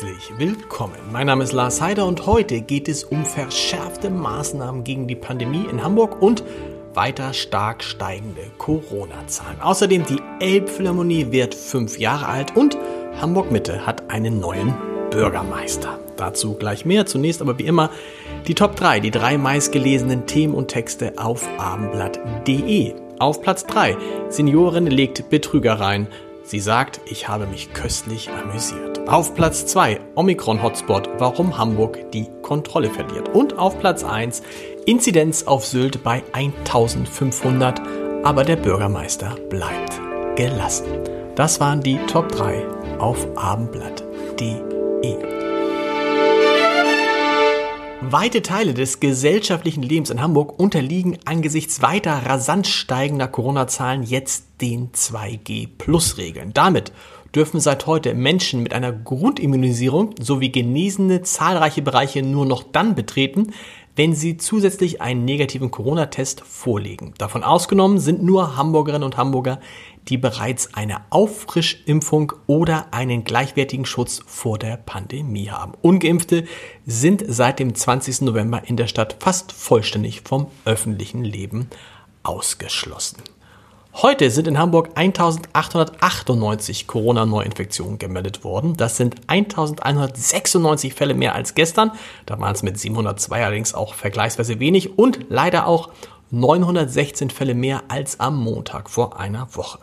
Herzlich 0.00 0.32
willkommen. 0.38 0.94
Mein 1.10 1.26
Name 1.26 1.42
ist 1.42 1.52
Lars 1.52 1.80
Heider 1.80 2.06
und 2.06 2.24
heute 2.24 2.60
geht 2.60 2.88
es 2.88 3.02
um 3.02 3.24
verschärfte 3.24 4.10
Maßnahmen 4.10 4.84
gegen 4.84 5.08
die 5.08 5.16
Pandemie 5.16 5.66
in 5.68 5.82
Hamburg 5.82 6.22
und 6.22 6.44
weiter 6.94 7.32
stark 7.32 7.82
steigende 7.82 8.42
Corona-Zahlen. 8.58 9.60
Außerdem 9.60 10.04
die 10.06 10.20
Elbphilharmonie 10.38 11.32
wird 11.32 11.52
fünf 11.52 11.98
Jahre 11.98 12.28
alt 12.28 12.54
und 12.54 12.78
Hamburg 13.20 13.50
Mitte 13.50 13.86
hat 13.86 14.08
einen 14.08 14.38
neuen 14.38 14.72
Bürgermeister. 15.10 15.98
Dazu 16.16 16.54
gleich 16.54 16.84
mehr. 16.84 17.06
Zunächst 17.06 17.42
aber 17.42 17.58
wie 17.58 17.66
immer 17.66 17.90
die 18.46 18.54
Top 18.54 18.76
3, 18.76 19.00
die 19.00 19.10
drei 19.10 19.36
meistgelesenen 19.36 20.26
Themen 20.26 20.54
und 20.54 20.68
Texte 20.68 21.14
auf 21.16 21.48
abendblatt.de. 21.58 22.94
Auf 23.18 23.42
Platz 23.42 23.66
3, 23.66 23.96
Seniorin 24.28 24.86
legt 24.86 25.28
Betrüger 25.28 25.80
rein. 25.80 26.06
Sie 26.44 26.60
sagt, 26.60 27.00
ich 27.06 27.26
habe 27.26 27.48
mich 27.48 27.72
köstlich 27.72 28.30
amüsiert. 28.30 28.97
Auf 29.08 29.34
Platz 29.34 29.64
2 29.64 30.00
Omikron-Hotspot, 30.16 31.08
warum 31.16 31.56
Hamburg 31.56 32.12
die 32.12 32.26
Kontrolle 32.42 32.90
verliert. 32.90 33.30
Und 33.30 33.56
auf 33.56 33.80
Platz 33.80 34.04
1 34.04 34.42
Inzidenz 34.84 35.44
auf 35.44 35.64
Sylt 35.64 36.04
bei 36.04 36.22
1500, 36.34 37.80
aber 38.22 38.44
der 38.44 38.56
Bürgermeister 38.56 39.34
bleibt 39.48 39.98
gelassen. 40.36 40.84
Das 41.36 41.58
waren 41.58 41.80
die 41.80 41.96
Top 42.06 42.28
3 42.32 42.66
auf 42.98 43.26
abendblatt.de. 43.34 45.38
Weite 48.00 48.42
Teile 48.42 48.74
des 48.74 49.00
gesellschaftlichen 49.00 49.82
Lebens 49.82 50.10
in 50.10 50.22
Hamburg 50.22 50.58
unterliegen 50.58 51.18
angesichts 51.24 51.82
weiter 51.82 52.22
rasant 52.26 52.66
steigender 52.66 53.28
Corona-Zahlen 53.28 54.02
jetzt 54.02 54.60
den 54.60 54.92
2G-Plus-Regeln. 54.92 56.52
Damit 56.54 56.92
dürfen 57.34 57.60
seit 57.60 57.86
heute 57.86 58.14
Menschen 58.14 58.62
mit 58.62 58.72
einer 58.72 58.92
Grundimmunisierung 58.92 60.14
sowie 60.20 60.50
Genesene 60.50 61.22
zahlreiche 61.22 61.82
Bereiche 61.82 62.22
nur 62.22 62.46
noch 62.46 62.62
dann 62.62 62.94
betreten, 62.94 63.52
wenn 63.96 64.14
sie 64.14 64.36
zusätzlich 64.36 65.00
einen 65.00 65.24
negativen 65.24 65.72
Corona-Test 65.72 66.42
vorlegen. 66.42 67.14
Davon 67.18 67.42
ausgenommen 67.42 67.98
sind 67.98 68.22
nur 68.22 68.56
Hamburgerinnen 68.56 69.04
und 69.04 69.16
Hamburger, 69.16 69.58
die 70.06 70.16
bereits 70.16 70.74
eine 70.74 70.98
Auffrischimpfung 71.10 72.32
oder 72.46 72.86
einen 72.92 73.24
gleichwertigen 73.24 73.84
Schutz 73.84 74.22
vor 74.24 74.56
der 74.56 74.76
Pandemie 74.76 75.50
haben. 75.50 75.72
Ungeimpfte 75.82 76.44
sind 76.86 77.24
seit 77.26 77.58
dem 77.58 77.74
20. 77.74 78.22
November 78.22 78.62
in 78.66 78.76
der 78.76 78.86
Stadt 78.86 79.16
fast 79.18 79.50
vollständig 79.52 80.22
vom 80.24 80.46
öffentlichen 80.64 81.24
Leben 81.24 81.68
ausgeschlossen. 82.22 83.18
Heute 84.00 84.30
sind 84.30 84.46
in 84.46 84.60
Hamburg 84.60 84.90
1898 84.94 86.86
Corona-Neuinfektionen 86.86 87.98
gemeldet 87.98 88.44
worden. 88.44 88.76
Das 88.76 88.96
sind 88.96 89.16
1196 89.26 90.94
Fälle 90.94 91.14
mehr 91.14 91.34
als 91.34 91.56
gestern. 91.56 91.90
Da 92.24 92.38
waren 92.38 92.54
es 92.54 92.62
mit 92.62 92.78
702 92.78 93.44
allerdings 93.44 93.74
auch 93.74 93.94
vergleichsweise 93.94 94.60
wenig 94.60 95.00
und 95.00 95.26
leider 95.30 95.66
auch 95.66 95.88
916 96.30 97.30
Fälle 97.30 97.54
mehr 97.54 97.82
als 97.88 98.20
am 98.20 98.40
Montag 98.40 98.88
vor 98.88 99.18
einer 99.18 99.48
Woche. 99.56 99.80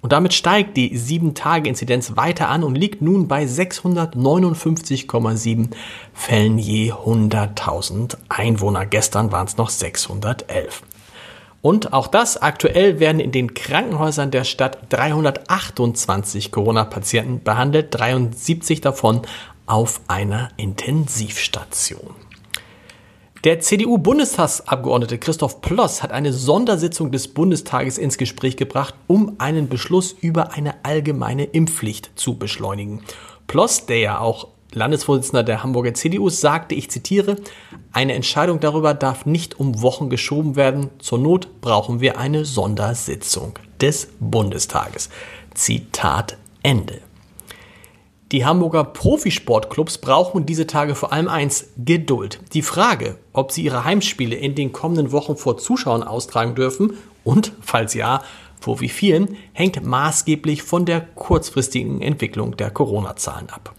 Und 0.00 0.12
damit 0.12 0.32
steigt 0.32 0.78
die 0.78 0.98
7-Tage-Inzidenz 0.98 2.16
weiter 2.16 2.48
an 2.48 2.64
und 2.64 2.76
liegt 2.76 3.02
nun 3.02 3.28
bei 3.28 3.44
659,7 3.44 5.68
Fällen 6.14 6.58
je 6.58 6.92
100.000 6.92 8.16
Einwohner. 8.30 8.86
Gestern 8.86 9.32
waren 9.32 9.46
es 9.46 9.58
noch 9.58 9.68
611. 9.68 10.82
Und 11.64 11.94
auch 11.94 12.08
das, 12.08 12.36
aktuell 12.42 13.00
werden 13.00 13.20
in 13.20 13.32
den 13.32 13.54
Krankenhäusern 13.54 14.30
der 14.30 14.44
Stadt 14.44 14.80
328 14.90 16.52
Corona-Patienten 16.52 17.42
behandelt, 17.42 17.86
73 17.90 18.82
davon 18.82 19.22
auf 19.64 20.02
einer 20.06 20.50
Intensivstation. 20.58 22.16
Der 23.44 23.60
CDU-Bundestagsabgeordnete 23.60 25.16
Christoph 25.16 25.62
Ploss 25.62 26.02
hat 26.02 26.12
eine 26.12 26.34
Sondersitzung 26.34 27.10
des 27.10 27.28
Bundestages 27.28 27.96
ins 27.96 28.18
Gespräch 28.18 28.58
gebracht, 28.58 28.94
um 29.06 29.36
einen 29.38 29.70
Beschluss 29.70 30.14
über 30.20 30.52
eine 30.52 30.84
allgemeine 30.84 31.44
Impfpflicht 31.44 32.10
zu 32.14 32.36
beschleunigen. 32.36 33.02
Ploss, 33.46 33.86
der 33.86 34.00
ja 34.00 34.18
auch 34.18 34.48
Landesvorsitzender 34.72 35.42
der 35.42 35.62
Hamburger 35.62 35.94
CDU, 35.94 36.28
sagte, 36.30 36.74
ich 36.74 36.90
zitiere, 36.90 37.36
eine 37.92 38.14
Entscheidung 38.14 38.60
darüber 38.60 38.92
darf 38.92 39.24
nicht 39.24 39.60
um 39.60 39.82
Wochen 39.82 40.10
geschoben 40.10 40.56
werden. 40.56 40.90
Zur 40.98 41.18
Not 41.18 41.60
brauchen 41.60 42.00
wir 42.00 42.18
eine 42.18 42.44
Sondersitzung 42.44 43.58
des 43.80 44.08
Bundestages. 44.18 45.10
Zitat 45.54 46.36
Ende. 46.62 47.00
Die 48.32 48.44
Hamburger 48.44 48.82
Profisportclubs 48.82 49.98
brauchen 49.98 50.44
diese 50.44 50.66
Tage 50.66 50.96
vor 50.96 51.12
allem 51.12 51.28
eins, 51.28 51.68
Geduld. 51.76 52.40
Die 52.52 52.62
Frage, 52.62 53.18
ob 53.32 53.52
sie 53.52 53.62
ihre 53.62 53.84
Heimspiele 53.84 54.34
in 54.34 54.56
den 54.56 54.72
kommenden 54.72 55.12
Wochen 55.12 55.36
vor 55.36 55.56
Zuschauern 55.56 56.02
austragen 56.02 56.56
dürfen 56.56 56.94
und, 57.22 57.52
falls 57.60 57.94
ja, 57.94 58.22
vor 58.58 58.80
wie 58.80 58.88
vielen, 58.88 59.36
hängt 59.52 59.84
maßgeblich 59.84 60.62
von 60.64 60.84
der 60.84 61.02
kurzfristigen 61.02 62.00
Entwicklung 62.00 62.56
der 62.56 62.70
Corona-Zahlen 62.70 63.50
ab. 63.50 63.74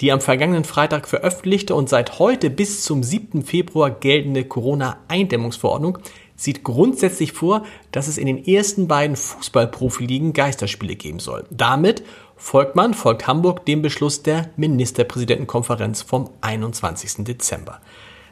Die 0.00 0.12
am 0.12 0.20
vergangenen 0.20 0.64
Freitag 0.64 1.08
veröffentlichte 1.08 1.74
und 1.74 1.88
seit 1.88 2.18
heute 2.18 2.50
bis 2.50 2.82
zum 2.82 3.02
7. 3.02 3.42
Februar 3.42 3.90
geltende 3.90 4.44
Corona-Eindämmungsverordnung 4.44 5.98
sieht 6.36 6.64
grundsätzlich 6.64 7.32
vor, 7.32 7.64
dass 7.92 8.06
es 8.06 8.18
in 8.18 8.26
den 8.26 8.44
ersten 8.44 8.88
beiden 8.88 9.16
Fußballprofiligen 9.16 10.34
Geisterspiele 10.34 10.96
geben 10.96 11.18
soll. 11.18 11.44
Damit 11.50 12.02
folgt 12.36 12.76
man, 12.76 12.92
folgt 12.92 13.26
Hamburg 13.26 13.64
dem 13.64 13.80
Beschluss 13.80 14.22
der 14.22 14.50
Ministerpräsidentenkonferenz 14.56 16.02
vom 16.02 16.28
21. 16.42 17.24
Dezember. 17.24 17.80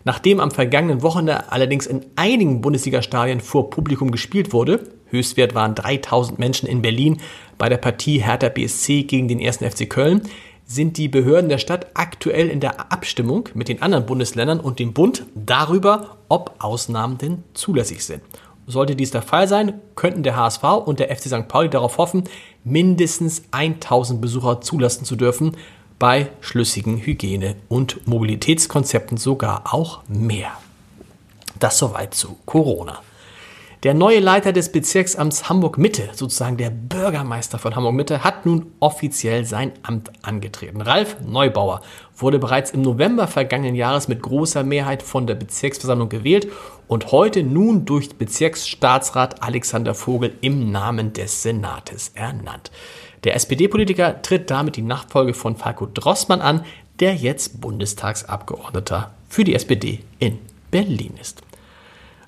Nachdem 0.04 0.41
am 0.41 0.50
vergangenen 0.50 1.00
Wochenende 1.00 1.50
allerdings 1.50 1.86
in 1.86 2.04
einigen 2.14 2.60
Bundesliga-Stadien 2.60 3.41
vor 3.41 3.70
Publikum 3.70 4.10
gespielt 4.10 4.53
wurde, 4.53 4.86
Höchstwert 5.06 5.54
waren 5.54 5.74
3000 5.74 6.38
Menschen 6.38 6.69
in 6.69 6.82
Berlin 6.82 7.20
bei 7.56 7.70
der 7.70 7.78
Partie 7.78 8.19
Hertha 8.19 8.50
BSC 8.50 9.04
gegen 9.04 9.28
den 9.28 9.41
1. 9.41 9.58
FC 9.58 9.88
Köln, 9.88 10.22
sind 10.66 10.97
die 10.97 11.08
Behörden 11.08 11.48
der 11.48 11.58
Stadt 11.58 11.88
aktuell 11.94 12.48
in 12.48 12.60
der 12.60 12.92
Abstimmung 12.92 13.48
mit 13.54 13.69
den 13.69 13.82
anderen 13.82 14.06
Bundesländern 14.06 14.60
und 14.60 14.78
dem 14.78 14.92
Bund 14.92 15.25
darüber, 15.34 16.16
ob 16.28 16.54
Ausnahmen 16.58 17.19
denn 17.19 17.44
zulässig 17.54 18.04
sind. 18.04 18.22
Sollte 18.66 18.97
dies 18.97 19.10
der 19.10 19.22
Fall 19.22 19.47
sein, 19.47 19.80
könnten 19.94 20.22
der 20.22 20.36
HSV 20.36 20.62
und 20.86 20.98
der 20.98 21.14
FC 21.14 21.24
St. 21.24 21.48
Pauli 21.48 21.69
darauf 21.69 21.98
hoffen, 21.98 22.24
mindestens 22.64 23.42
1000 23.50 24.22
Besucher 24.22 24.62
zulassen 24.62 25.04
zu 25.04 25.16
dürfen, 25.16 25.56
bei 25.98 26.30
schlüssigen 26.41 26.98
Hygiene- 26.98 27.56
und 27.69 28.06
Mobilitätskonzepten 28.06 29.19
sogar 29.19 29.74
auch 29.74 30.03
mehr. 30.08 30.50
Das 31.60 31.78
soweit 31.78 32.14
zu 32.14 32.36
Corona. 32.47 33.00
Der 33.84 33.93
neue 33.93 34.21
Leiter 34.21 34.55
des 34.55 34.72
Bezirksamts 34.72 35.50
Hamburg 35.50 35.77
Mitte, 35.77 36.09
sozusagen 36.15 36.56
der 36.56 36.71
Bürgermeister 36.71 37.59
von 37.59 37.77
Hamburg 37.77 37.93
Mitte, 37.93 38.25
hat 38.25 38.47
nun 38.47 38.72
offiziell 38.81 39.45
sein 39.45 39.72
Amt 39.83 40.11
angetreten. 40.22 40.81
Ralf 40.81 41.19
Neubauer 41.21 41.83
wurde 42.17 42.39
bereits 42.39 42.71
im 42.71 42.81
November 42.81 43.27
vergangenen 43.27 43.75
Jahres 43.75 44.09
mit 44.09 44.22
großer 44.22 44.65
Mehrheit 44.65 45.03
von 45.03 45.27
der 45.27 45.34
Bezirksversammlung 45.34 46.09
gewählt 46.09 46.50
und 46.89 47.12
heute 47.12 47.43
nun 47.43 47.84
durch 47.84 48.17
Bezirksstaatsrat 48.17 49.43
Alexander 49.43 49.95
Vogel 49.95 50.33
im 50.41 50.72
Namen 50.72 51.12
des 51.12 51.43
Senates 51.43 52.12
ernannt. 52.15 52.71
Der 53.25 53.34
SPD-Politiker 53.34 54.22
tritt 54.22 54.51
damit 54.51 54.77
die 54.77 54.83
Nachfolge 54.83 55.34
von 55.34 55.56
Falco 55.56 55.84
Drossmann 55.84 56.41
an, 56.41 56.65
der 57.01 57.16
jetzt 57.16 57.61
Bundestagsabgeordneter 57.61 59.12
für 59.28 59.45
die 59.45 59.55
SPD 59.55 60.01
in 60.21 60.39
Berlin 60.71 61.19
ist. 61.21 61.44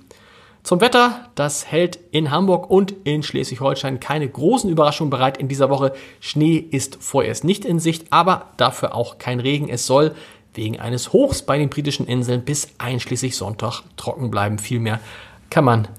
Zum 0.64 0.80
Wetter, 0.80 1.28
das 1.36 1.66
hält 1.70 2.00
in 2.12 2.32
Hamburg 2.32 2.70
und 2.70 2.94
in 3.04 3.22
Schleswig-Holstein 3.22 4.00
keine 4.00 4.30
großen 4.30 4.70
Überraschungen 4.70 5.10
bereit 5.10 5.38
in 5.38 5.50
dieser 5.50 5.70
Woche. 5.70 5.92
Schnee 6.22 6.56
ist 6.56 6.98
vorerst 7.02 7.44
nicht 7.44 7.66
in 7.66 7.80
Sicht, 7.80 8.06
aber 8.12 8.52
dafür 8.56 8.96
auch 8.96 9.18
kein 9.18 9.42
Regen. 9.42 9.68
Es 9.68 9.86
soll 9.86 10.16
wegen 10.54 10.80
eines 10.80 11.12
Hochs 11.12 11.42
bei 11.42 11.58
den 11.58 11.70
britischen 11.70 12.08
Inseln 12.08 12.46
bis 12.46 12.70
einschließlich 12.78 13.36
Sonntag 13.36 13.82
trocken 13.98 14.32
bleiben. 14.32 14.58
Vielmehr 14.58 15.02
kann 15.50 15.66
man 15.66 15.90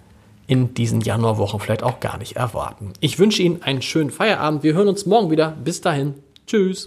in 0.46 0.72
diesen 0.72 1.02
Januarwochen 1.02 1.60
vielleicht 1.60 1.82
auch 1.82 2.00
gar 2.00 2.16
nicht 2.16 2.36
erwarten. 2.36 2.94
Ich 3.00 3.18
wünsche 3.18 3.42
Ihnen 3.42 3.62
einen 3.62 3.82
schönen 3.82 4.10
Feierabend. 4.10 4.62
Wir 4.62 4.72
hören 4.72 4.88
uns 4.88 5.04
morgen 5.04 5.30
wieder. 5.30 5.50
Bis 5.62 5.82
dahin. 5.82 6.14
Tschüss. 6.46 6.86